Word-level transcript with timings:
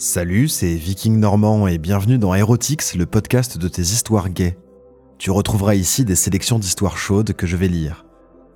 Salut, 0.00 0.46
c'est 0.46 0.76
Viking 0.76 1.18
Normand 1.18 1.66
et 1.66 1.76
bienvenue 1.76 2.18
dans 2.18 2.32
Erotix, 2.32 2.94
le 2.94 3.04
podcast 3.04 3.58
de 3.58 3.66
tes 3.66 3.82
histoires 3.82 4.28
gays. 4.28 4.56
Tu 5.18 5.32
retrouveras 5.32 5.74
ici 5.74 6.04
des 6.04 6.14
sélections 6.14 6.60
d'histoires 6.60 6.96
chaudes 6.96 7.32
que 7.32 7.48
je 7.48 7.56
vais 7.56 7.66
lire. 7.66 8.06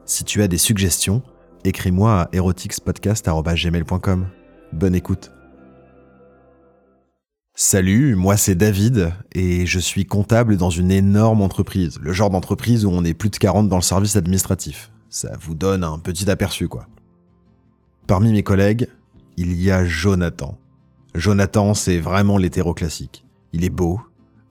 Si 0.04 0.22
tu 0.22 0.40
as 0.42 0.46
des 0.46 0.56
suggestions, 0.56 1.20
écris-moi 1.64 2.12
à 2.12 2.28
erotixpodcast.gmail.com. 2.32 4.28
Bonne 4.72 4.94
écoute. 4.94 5.32
Salut, 7.56 8.14
moi 8.14 8.36
c'est 8.36 8.54
David 8.54 9.12
et 9.32 9.66
je 9.66 9.80
suis 9.80 10.06
comptable 10.06 10.56
dans 10.56 10.70
une 10.70 10.93
énorme 10.93 11.43
entreprise, 11.43 11.98
le 12.00 12.12
genre 12.12 12.30
d'entreprise 12.30 12.84
où 12.84 12.90
on 12.90 13.02
est 13.02 13.14
plus 13.14 13.30
de 13.30 13.36
40 13.38 13.68
dans 13.68 13.74
le 13.74 13.82
service 13.82 14.14
administratif. 14.14 14.93
Ça 15.11 15.32
vous 15.40 15.56
donne 15.56 15.82
un 15.82 15.98
petit 15.98 16.30
aperçu 16.30 16.68
quoi. 16.68 16.86
Parmi 18.06 18.30
mes 18.30 18.45
collègues, 18.45 18.86
il 19.36 19.61
y 19.61 19.72
a 19.72 19.84
Jonathan. 19.84 20.56
Jonathan, 21.14 21.74
c'est 21.74 21.98
vraiment 21.98 22.38
l'hétéro 22.38 22.73
classique. 22.73 23.24
Il 23.52 23.64
est 23.64 23.70
beau, 23.70 24.00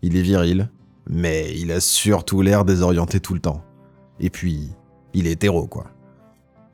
il 0.03 0.15
est 0.15 0.21
viril, 0.21 0.69
mais 1.09 1.51
il 1.57 1.71
a 1.71 1.79
surtout 1.79 2.41
l'air 2.41 2.65
désorienté 2.65 3.19
tout 3.19 3.33
le 3.33 3.39
temps. 3.39 3.63
Et 4.19 4.29
puis, 4.29 4.69
il 5.15 5.25
est 5.25 5.31
hétéro 5.31 5.65
quoi. 5.65 5.87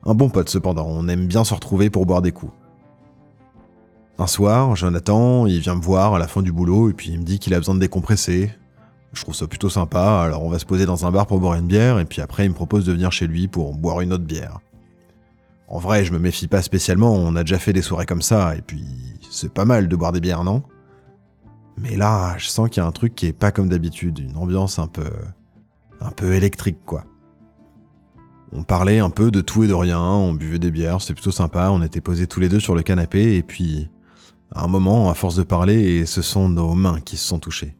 Un 0.04 0.14
bon 0.14 0.28
pote 0.28 0.50
cependant, 0.50 0.86
on 0.86 1.08
aime 1.08 1.26
bien 1.26 1.42
se 1.42 1.54
retrouver 1.54 1.88
pour 1.88 2.04
boire 2.04 2.20
des 2.20 2.32
coups. 2.32 2.52
Un 4.18 4.26
soir, 4.26 4.76
Jonathan, 4.76 5.46
il 5.46 5.60
vient 5.60 5.76
me 5.76 5.80
voir 5.80 6.14
à 6.14 6.18
la 6.18 6.28
fin 6.28 6.42
du 6.42 6.52
boulot 6.52 6.90
et 6.90 6.92
puis 6.92 7.10
il 7.10 7.18
me 7.18 7.24
dit 7.24 7.38
qu'il 7.38 7.54
a 7.54 7.58
besoin 7.58 7.74
de 7.74 7.80
décompresser. 7.80 8.52
Je 9.14 9.22
trouve 9.22 9.34
ça 9.34 9.46
plutôt 9.46 9.70
sympa, 9.70 10.20
alors 10.20 10.44
on 10.44 10.50
va 10.50 10.58
se 10.58 10.66
poser 10.66 10.84
dans 10.84 11.06
un 11.06 11.10
bar 11.10 11.26
pour 11.26 11.40
boire 11.40 11.54
une 11.54 11.66
bière 11.66 11.98
et 11.98 12.04
puis 12.04 12.20
après 12.20 12.44
il 12.44 12.50
me 12.50 12.54
propose 12.54 12.84
de 12.84 12.92
venir 12.92 13.10
chez 13.10 13.26
lui 13.26 13.48
pour 13.48 13.74
boire 13.74 14.02
une 14.02 14.12
autre 14.12 14.24
bière. 14.24 14.58
En 15.68 15.78
vrai, 15.78 16.04
je 16.04 16.12
me 16.12 16.18
méfie 16.18 16.48
pas 16.48 16.62
spécialement, 16.62 17.12
on 17.12 17.36
a 17.36 17.42
déjà 17.42 17.58
fait 17.58 17.72
des 17.72 17.82
soirées 17.82 18.06
comme 18.06 18.22
ça 18.22 18.56
et 18.56 18.62
puis 18.62 18.84
c'est 19.30 19.52
pas 19.52 19.66
mal 19.66 19.88
de 19.88 19.96
boire 19.96 20.12
des 20.12 20.20
bières, 20.20 20.44
non? 20.44 20.62
Mais 21.76 21.96
là, 21.96 22.36
je 22.38 22.48
sens 22.48 22.68
qu'il 22.70 22.82
y 22.82 22.84
a 22.84 22.88
un 22.88 22.92
truc 22.92 23.14
qui 23.14 23.26
est 23.26 23.32
pas 23.32 23.52
comme 23.52 23.68
d'habitude, 23.68 24.18
une 24.18 24.36
ambiance 24.36 24.78
un 24.78 24.88
peu 24.88 25.10
un 26.00 26.10
peu 26.10 26.34
électrique 26.34 26.78
quoi. 26.86 27.04
On 28.52 28.62
parlait 28.62 28.98
un 28.98 29.10
peu 29.10 29.30
de 29.30 29.42
tout 29.42 29.64
et 29.64 29.68
de 29.68 29.74
rien, 29.74 30.00
on 30.00 30.32
buvait 30.32 30.58
des 30.58 30.70
bières, 30.70 31.02
c'était 31.02 31.14
plutôt 31.14 31.30
sympa, 31.30 31.68
on 31.70 31.82
était 31.82 32.00
posés 32.00 32.26
tous 32.26 32.40
les 32.40 32.48
deux 32.48 32.60
sur 32.60 32.74
le 32.74 32.82
canapé 32.82 33.36
et 33.36 33.42
puis 33.42 33.90
à 34.54 34.64
un 34.64 34.68
moment, 34.68 35.10
à 35.10 35.14
force 35.14 35.36
de 35.36 35.42
parler, 35.42 36.06
ce 36.06 36.22
sont 36.22 36.48
nos 36.48 36.74
mains 36.74 37.00
qui 37.00 37.18
se 37.18 37.26
sont 37.26 37.38
touchées. 37.38 37.76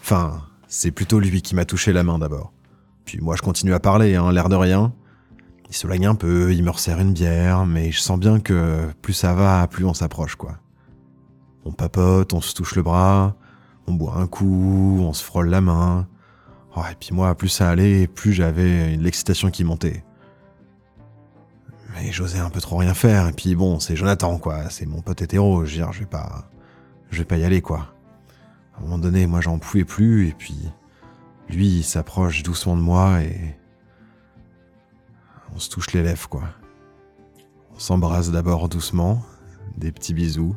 Enfin, 0.00 0.42
c'est 0.68 0.92
plutôt 0.92 1.18
lui 1.18 1.42
qui 1.42 1.56
m'a 1.56 1.64
touché 1.64 1.92
la 1.92 2.04
main 2.04 2.18
d'abord. 2.18 2.52
Puis 3.04 3.18
moi, 3.20 3.34
je 3.36 3.42
continue 3.42 3.74
à 3.74 3.80
parler, 3.80 4.14
hein, 4.14 4.30
l'air 4.32 4.48
de 4.48 4.54
rien. 4.54 4.92
Il 5.68 5.76
se 5.76 5.86
un 5.86 6.14
peu, 6.14 6.54
il 6.54 6.64
me 6.64 6.70
resserre 6.70 6.98
une 6.98 7.12
bière, 7.12 7.66
mais 7.66 7.92
je 7.92 8.00
sens 8.00 8.18
bien 8.18 8.40
que 8.40 8.88
plus 9.02 9.12
ça 9.12 9.34
va, 9.34 9.66
plus 9.68 9.84
on 9.84 9.92
s'approche, 9.92 10.34
quoi. 10.34 10.58
On 11.66 11.72
papote, 11.72 12.32
on 12.32 12.40
se 12.40 12.54
touche 12.54 12.74
le 12.74 12.82
bras, 12.82 13.36
on 13.86 13.92
boit 13.92 14.16
un 14.16 14.26
coup, 14.26 14.98
on 15.02 15.12
se 15.12 15.22
frôle 15.22 15.48
la 15.50 15.60
main. 15.60 16.08
Oh, 16.74 16.80
et 16.90 16.94
puis 16.94 17.10
moi, 17.12 17.34
plus 17.34 17.50
ça 17.50 17.68
allait, 17.68 18.06
plus 18.06 18.32
j'avais 18.32 18.96
l'excitation 18.96 19.50
qui 19.50 19.64
montait. 19.64 20.04
Mais 21.94 22.12
j'osais 22.12 22.38
un 22.38 22.50
peu 22.50 22.60
trop 22.60 22.76
rien 22.78 22.94
faire. 22.94 23.28
Et 23.28 23.32
puis 23.32 23.54
bon, 23.54 23.78
c'est 23.78 23.96
Jonathan, 23.96 24.38
quoi. 24.38 24.70
C'est 24.70 24.86
mon 24.86 25.02
pote 25.02 25.20
hétéro. 25.20 25.64
Je 25.64 25.70
veux 25.70 25.76
dire, 25.76 25.92
je 25.92 26.00
vais 26.00 26.06
pas, 26.06 26.50
je 27.10 27.18
vais 27.18 27.24
pas 27.24 27.36
y 27.36 27.44
aller, 27.44 27.60
quoi. 27.60 27.94
À 28.74 28.78
un 28.78 28.82
moment 28.82 28.98
donné, 28.98 29.26
moi, 29.26 29.40
j'en 29.40 29.58
pouvais 29.58 29.84
plus. 29.84 30.28
Et 30.28 30.32
puis, 30.32 30.70
lui, 31.48 31.78
il 31.78 31.84
s'approche 31.84 32.42
doucement 32.42 32.76
de 32.76 32.82
moi 32.82 33.22
et 33.22 33.57
on 35.58 35.60
se 35.60 35.70
touche 35.70 35.92
les 35.92 36.04
lèvres, 36.04 36.28
quoi. 36.28 36.44
On 37.74 37.80
s'embrasse 37.80 38.30
d'abord 38.30 38.68
doucement, 38.68 39.24
des 39.76 39.90
petits 39.90 40.14
bisous. 40.14 40.54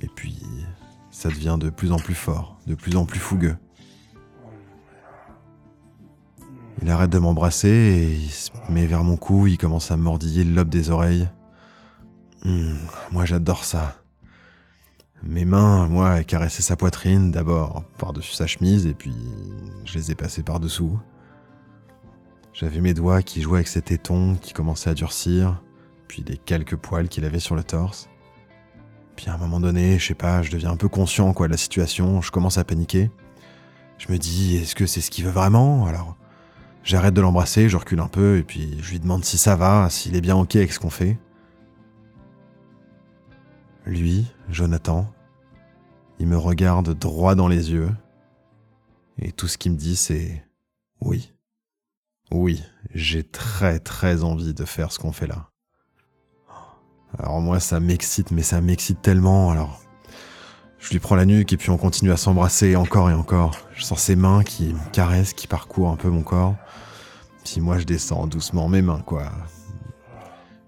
Et 0.00 0.08
puis, 0.08 0.42
ça 1.12 1.28
devient 1.28 1.56
de 1.60 1.70
plus 1.70 1.92
en 1.92 1.98
plus 1.98 2.16
fort, 2.16 2.58
de 2.66 2.74
plus 2.74 2.96
en 2.96 3.06
plus 3.06 3.20
fougueux. 3.20 3.56
Il 6.82 6.90
arrête 6.90 7.10
de 7.10 7.18
m'embrasser 7.20 7.68
et 7.68 8.12
il 8.12 8.30
se 8.30 8.50
met 8.68 8.88
vers 8.88 9.04
mon 9.04 9.16
cou, 9.16 9.46
il 9.46 9.56
commence 9.56 9.92
à 9.92 9.96
mordiller 9.96 10.42
le 10.42 10.52
lobe 10.52 10.68
des 10.68 10.90
oreilles. 10.90 11.28
Hmm, 12.44 12.74
moi 13.12 13.24
j'adore 13.24 13.62
ça. 13.62 14.02
Mes 15.22 15.44
mains, 15.44 15.86
moi, 15.86 16.24
caressaient 16.24 16.62
sa 16.62 16.74
poitrine 16.74 17.30
d'abord 17.30 17.84
par-dessus 17.98 18.34
sa 18.34 18.48
chemise 18.48 18.84
et 18.84 18.94
puis 18.94 19.14
je 19.84 19.96
les 19.96 20.10
ai 20.10 20.16
passées 20.16 20.42
par-dessous. 20.42 20.98
J'avais 22.58 22.80
mes 22.80 22.92
doigts 22.92 23.22
qui 23.22 23.40
jouaient 23.40 23.58
avec 23.58 23.68
ses 23.68 23.82
tétons 23.82 24.34
qui 24.34 24.52
commençaient 24.52 24.90
à 24.90 24.94
durcir, 24.94 25.62
puis 26.08 26.24
les 26.26 26.36
quelques 26.36 26.74
poils 26.74 27.08
qu'il 27.08 27.24
avait 27.24 27.38
sur 27.38 27.54
le 27.54 27.62
torse. 27.62 28.08
Puis 29.14 29.28
à 29.28 29.34
un 29.34 29.38
moment 29.38 29.60
donné, 29.60 29.96
je 30.00 30.08
sais 30.08 30.14
pas, 30.14 30.42
je 30.42 30.50
deviens 30.50 30.72
un 30.72 30.76
peu 30.76 30.88
conscient 30.88 31.32
quoi 31.32 31.46
de 31.46 31.52
la 31.52 31.56
situation, 31.56 32.20
je 32.20 32.32
commence 32.32 32.58
à 32.58 32.64
paniquer. 32.64 33.12
Je 33.98 34.10
me 34.10 34.18
dis, 34.18 34.56
est-ce 34.56 34.74
que 34.74 34.86
c'est 34.86 35.00
ce 35.00 35.12
qu'il 35.12 35.24
veut 35.24 35.30
vraiment? 35.30 35.86
Alors, 35.86 36.16
J'arrête 36.82 37.12
de 37.12 37.20
l'embrasser, 37.20 37.68
je 37.68 37.76
recule 37.76 38.00
un 38.00 38.08
peu 38.08 38.38
et 38.38 38.42
puis 38.42 38.78
je 38.80 38.92
lui 38.92 38.98
demande 38.98 39.22
si 39.22 39.36
ça 39.36 39.56
va, 39.56 39.90
s'il 39.90 40.16
est 40.16 40.22
bien 40.22 40.36
ok 40.36 40.56
avec 40.56 40.72
ce 40.72 40.80
qu'on 40.80 40.88
fait. 40.88 41.18
Lui, 43.84 44.26
Jonathan, 44.48 45.12
il 46.18 46.26
me 46.26 46.38
regarde 46.38 46.98
droit 46.98 47.34
dans 47.34 47.46
les 47.46 47.72
yeux 47.72 47.90
et 49.18 49.32
tout 49.32 49.48
ce 49.48 49.58
qu'il 49.58 49.72
me 49.72 49.76
dit 49.76 49.96
c'est 49.96 50.42
oui. 51.02 51.34
Oui, 52.30 52.62
j'ai 52.94 53.24
très 53.24 53.78
très 53.78 54.22
envie 54.22 54.54
de 54.54 54.64
faire 54.64 54.92
ce 54.92 54.98
qu'on 54.98 55.12
fait 55.12 55.26
là. 55.26 55.50
Alors 57.18 57.40
moi 57.40 57.58
ça 57.58 57.80
m'excite 57.80 58.30
mais 58.32 58.42
ça 58.42 58.60
m'excite 58.60 59.00
tellement 59.00 59.50
alors 59.50 59.80
je 60.78 60.90
lui 60.90 61.00
prends 61.00 61.16
la 61.16 61.26
nuque 61.26 61.52
et 61.52 61.56
puis 61.56 61.70
on 61.70 61.76
continue 61.76 62.12
à 62.12 62.16
s'embrasser 62.16 62.76
encore 62.76 63.10
et 63.10 63.14
encore. 63.14 63.56
Je 63.74 63.82
sens 63.82 64.00
ses 64.00 64.16
mains 64.16 64.44
qui 64.44 64.74
me 64.74 64.90
caressent, 64.92 65.32
qui 65.32 65.46
parcourent 65.48 65.90
un 65.90 65.96
peu 65.96 66.08
mon 66.08 66.22
corps. 66.22 66.54
Puis 67.44 67.60
moi 67.60 67.78
je 67.78 67.84
descends 67.84 68.26
doucement 68.26 68.68
mes 68.68 68.82
mains, 68.82 69.00
quoi. 69.00 69.32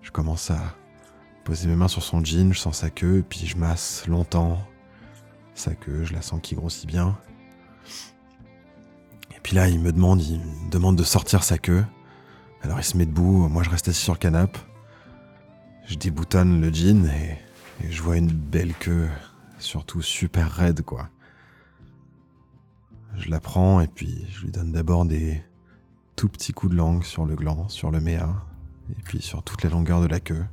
Je 0.03 0.11
commence 0.11 0.51
à 0.51 0.59
poser 1.45 1.69
mes 1.69 1.77
mains 1.77 1.89
sur 1.89 2.03
son 2.03 2.25
jean, 2.25 2.53
je 2.53 2.59
sens 2.59 2.79
sa 2.79 2.91
queue, 2.91 3.25
puis 3.29 3.47
je 3.47 3.57
masse 3.57 4.07
longtemps. 4.09 4.59
Sa 5.55 5.75
queue, 5.75 6.05
je 6.05 6.13
la 6.13 6.23
sens 6.23 6.41
qui 6.43 6.55
grossit 6.55 6.87
bien. 6.87 7.17
Puis 9.51 9.57
là, 9.57 9.69
il 9.69 9.81
me 9.81 9.91
demande, 9.91 10.23
il 10.23 10.41
demande 10.71 10.95
de 10.95 11.03
sortir 11.03 11.43
sa 11.43 11.59
queue. 11.59 11.85
Alors 12.63 12.79
il 12.79 12.85
se 12.85 12.97
met 12.97 13.05
debout, 13.05 13.49
moi 13.49 13.65
je 13.65 13.71
reste 13.71 13.89
assis 13.89 14.01
sur 14.01 14.13
le 14.13 14.19
canapé. 14.21 14.61
Je 15.89 15.97
déboutonne 15.97 16.61
le 16.61 16.73
jean 16.73 17.05
et, 17.07 17.37
et 17.83 17.91
je 17.91 18.01
vois 18.01 18.17
une 18.17 18.31
belle 18.31 18.73
queue 18.75 19.09
surtout 19.59 20.03
super 20.03 20.49
raide, 20.49 20.83
quoi. 20.83 21.09
Je 23.17 23.29
la 23.29 23.41
prends 23.41 23.81
et 23.81 23.89
puis 23.89 24.25
je 24.31 24.43
lui 24.43 24.53
donne 24.53 24.71
d'abord 24.71 25.05
des 25.05 25.43
tout 26.15 26.29
petits 26.29 26.53
coups 26.53 26.71
de 26.71 26.77
langue 26.77 27.03
sur 27.03 27.27
le 27.27 27.35
gland, 27.35 27.69
sur 27.69 27.91
le 27.91 27.99
méa, 27.99 28.33
et 28.93 29.03
puis 29.03 29.21
sur 29.21 29.43
toute 29.43 29.65
la 29.65 29.71
longueur 29.71 30.01
de 30.01 30.07
la 30.07 30.21
queue. 30.21 30.47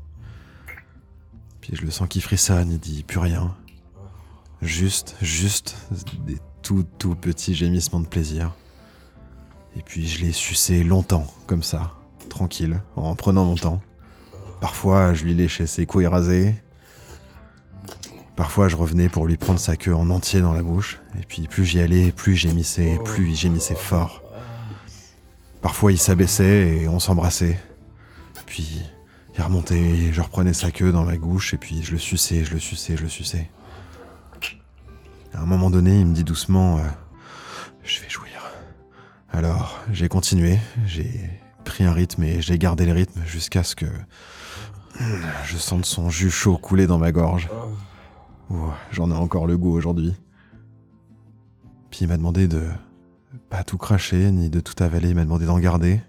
Puis 1.62 1.76
je 1.76 1.84
le 1.84 1.92
sens 1.92 2.08
qui 2.08 2.20
frissonne, 2.20 2.72
il 2.72 2.80
dit 2.80 3.04
plus 3.04 3.20
rien. 3.20 3.56
Juste, 4.64 5.16
juste 5.22 5.78
des 6.26 6.40
tout 6.64 6.84
tout 6.98 7.14
petits 7.14 7.54
gémissements 7.54 8.00
de 8.00 8.08
plaisir. 8.08 8.56
Et 9.78 9.82
puis 9.86 10.08
je 10.08 10.26
l'ai 10.26 10.32
sucé 10.32 10.84
longtemps, 10.84 11.28
comme 11.46 11.64
ça, 11.64 11.94
tranquille, 12.30 12.82
en 12.96 13.16
prenant 13.16 13.46
mon 13.46 13.56
temps. 13.56 13.82
Parfois, 14.60 15.14
je 15.14 15.24
lui 15.24 15.36
léchais 15.36 15.68
ses 15.68 15.86
couilles 15.86 16.08
rasées, 16.08 16.56
Parfois, 18.38 18.68
je 18.68 18.76
revenais 18.76 19.10
pour 19.10 19.26
lui 19.26 19.36
prendre 19.36 19.60
sa 19.60 19.76
queue 19.76 19.96
en 19.96 20.12
entier 20.12 20.42
dans 20.42 20.54
la 20.54 20.62
bouche, 20.62 21.00
et 21.20 21.26
puis 21.26 21.48
plus 21.48 21.66
j'y 21.66 21.80
allais, 21.80 22.12
plus 22.12 22.36
gémissais, 22.36 23.00
plus 23.04 23.32
il 23.32 23.36
gémissait 23.36 23.74
fort. 23.74 24.22
Parfois, 25.64 25.92
il 25.92 25.98
s'abaissait 25.98 26.78
et 26.78 26.88
on 26.88 27.00
s'embrassait. 27.00 27.60
Puis, 28.46 28.84
il 29.36 29.42
remontait, 29.42 30.14
je 30.14 30.22
reprenais 30.22 30.54
sa 30.54 30.70
queue 30.70 30.92
dans 30.92 31.04
ma 31.04 31.18
bouche, 31.18 31.56
et 31.56 31.58
puis 31.58 31.82
je 31.82 31.94
le 31.94 31.98
suçais, 31.98 32.46
je 32.46 32.54
le 32.54 32.60
suçais, 32.60 32.96
je 32.96 33.02
le 33.02 33.10
suçais. 33.10 33.50
À 35.34 35.42
un 35.42 35.48
moment 35.48 35.72
donné, 35.72 36.00
il 36.00 36.06
me 36.06 36.14
dit 36.14 36.24
doucement 36.24 36.78
euh, 36.78 36.84
Je 37.84 38.02
vais 38.02 38.10
jouir. 38.10 38.27
Alors, 39.38 39.78
j'ai 39.92 40.10
continué, 40.10 40.58
j'ai 40.88 41.30
pris 41.64 41.84
un 41.84 41.94
rythme 41.94 42.24
et 42.24 42.42
j'ai 42.42 42.58
gardé 42.58 42.88
le 42.88 42.94
rythme 42.94 43.22
jusqu'à 43.24 43.62
ce 43.62 43.76
que 43.76 43.86
je 45.46 45.58
sente 45.58 45.86
son 45.86 46.10
jus 46.10 46.32
chaud 46.32 46.58
couler 46.58 46.88
dans 46.88 46.98
ma 46.98 47.12
gorge. 47.12 47.48
J'en 48.92 49.12
ai 49.12 49.14
encore 49.14 49.46
le 49.46 49.56
goût 49.56 49.74
aujourd'hui. 49.74 50.16
Puis 51.92 52.00
il 52.02 52.08
m'a 52.08 52.18
demandé 52.18 52.48
de 52.48 52.64
pas 53.52 53.64
tout 53.64 53.78
cracher 53.78 54.32
ni 54.32 54.50
de 54.50 54.60
tout 54.60 54.84
avaler, 54.84 55.10
il 55.10 55.16
m'a 55.16 55.24
demandé 55.24 55.46
d'en 55.46 55.60
garder. 55.60 56.02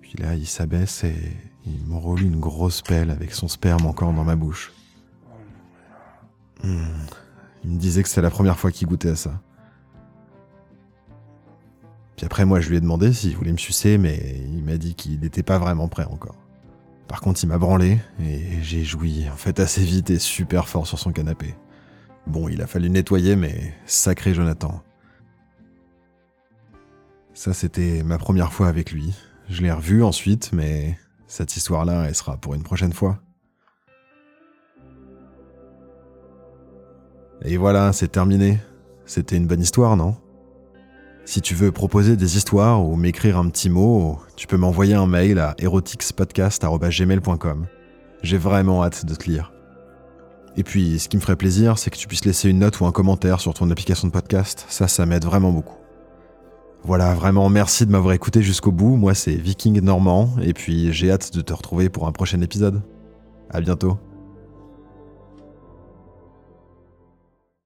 Puis 0.00 0.14
là, 0.18 0.34
il 0.34 0.48
s'abaisse 0.48 1.04
et 1.04 1.14
il 1.66 1.86
m'enroule 1.86 2.22
une 2.22 2.40
grosse 2.40 2.82
pelle 2.82 3.12
avec 3.12 3.32
son 3.32 3.46
sperme 3.46 3.86
encore 3.86 4.12
dans 4.12 4.24
ma 4.24 4.34
bouche. 4.34 4.72
Hmm. 6.64 6.82
Il 7.62 7.70
me 7.70 7.78
disait 7.78 8.02
que 8.02 8.08
c'était 8.08 8.22
la 8.22 8.30
première 8.30 8.58
fois 8.58 8.72
qu'il 8.72 8.88
goûtait 8.88 9.10
à 9.10 9.16
ça. 9.16 9.40
Puis 12.16 12.26
après, 12.26 12.44
moi, 12.44 12.60
je 12.60 12.68
lui 12.68 12.76
ai 12.76 12.80
demandé 12.80 13.12
s'il 13.12 13.36
voulait 13.36 13.52
me 13.52 13.56
sucer, 13.56 13.98
mais 13.98 14.42
il 14.48 14.62
m'a 14.62 14.76
dit 14.76 14.94
qu'il 14.94 15.20
n'était 15.20 15.42
pas 15.42 15.58
vraiment 15.58 15.88
prêt 15.88 16.04
encore. 16.04 16.36
Par 17.08 17.20
contre, 17.20 17.42
il 17.42 17.46
m'a 17.46 17.58
branlé 17.58 17.98
et 18.20 18.62
j'ai 18.62 18.84
joui 18.84 19.26
en 19.30 19.36
fait 19.36 19.60
assez 19.60 19.82
vite 19.82 20.10
et 20.10 20.18
super 20.18 20.68
fort 20.68 20.86
sur 20.86 20.98
son 20.98 21.12
canapé. 21.12 21.54
Bon, 22.26 22.48
il 22.48 22.62
a 22.62 22.66
fallu 22.66 22.88
nettoyer, 22.88 23.36
mais 23.36 23.74
sacré 23.84 24.32
Jonathan. 24.32 24.82
Ça, 27.34 27.52
c'était 27.52 28.02
ma 28.02 28.18
première 28.18 28.52
fois 28.52 28.68
avec 28.68 28.92
lui. 28.92 29.14
Je 29.48 29.62
l'ai 29.62 29.72
revu 29.72 30.02
ensuite, 30.02 30.52
mais 30.52 30.96
cette 31.26 31.56
histoire-là, 31.56 32.04
elle 32.06 32.14
sera 32.14 32.36
pour 32.36 32.54
une 32.54 32.62
prochaine 32.62 32.92
fois. 32.92 33.20
Et 37.44 37.56
voilà, 37.56 37.92
c'est 37.92 38.08
terminé. 38.08 38.58
C'était 39.04 39.36
une 39.36 39.46
bonne 39.46 39.60
histoire, 39.60 39.96
non? 39.96 40.16
Si 41.24 41.40
tu 41.40 41.54
veux 41.54 41.70
proposer 41.70 42.16
des 42.16 42.36
histoires 42.36 42.84
ou 42.84 42.96
m'écrire 42.96 43.38
un 43.38 43.48
petit 43.48 43.70
mot, 43.70 44.18
tu 44.36 44.48
peux 44.48 44.56
m'envoyer 44.56 44.94
un 44.94 45.06
mail 45.06 45.38
à 45.38 45.54
erotixpodcast.gmail.com. 45.58 47.66
J'ai 48.22 48.38
vraiment 48.38 48.82
hâte 48.84 49.06
de 49.06 49.14
te 49.14 49.30
lire. 49.30 49.52
Et 50.56 50.64
puis, 50.64 50.98
ce 50.98 51.08
qui 51.08 51.16
me 51.16 51.22
ferait 51.22 51.36
plaisir, 51.36 51.78
c'est 51.78 51.90
que 51.90 51.96
tu 51.96 52.08
puisses 52.08 52.24
laisser 52.24 52.50
une 52.50 52.58
note 52.58 52.80
ou 52.80 52.86
un 52.86 52.92
commentaire 52.92 53.38
sur 53.40 53.54
ton 53.54 53.70
application 53.70 54.08
de 54.08 54.12
podcast. 54.12 54.66
Ça, 54.68 54.88
ça 54.88 55.06
m'aide 55.06 55.24
vraiment 55.24 55.52
beaucoup. 55.52 55.76
Voilà, 56.84 57.14
vraiment 57.14 57.48
merci 57.48 57.86
de 57.86 57.92
m'avoir 57.92 58.12
écouté 58.12 58.42
jusqu'au 58.42 58.72
bout. 58.72 58.96
Moi, 58.96 59.14
c'est 59.14 59.34
Viking 59.34 59.80
Normand, 59.80 60.30
et 60.42 60.52
puis 60.52 60.92
j'ai 60.92 61.12
hâte 61.12 61.32
de 61.32 61.40
te 61.40 61.52
retrouver 61.52 61.88
pour 61.88 62.08
un 62.08 62.12
prochain 62.12 62.40
épisode. 62.40 62.82
À 63.50 63.60
bientôt. 63.60 63.98